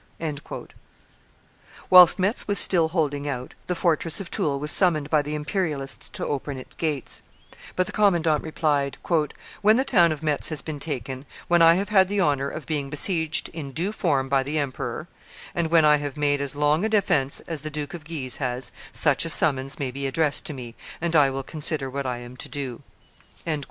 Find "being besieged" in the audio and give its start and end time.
12.65-13.49